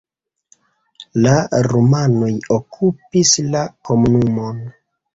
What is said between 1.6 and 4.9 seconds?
rumanoj okupis la komunumon.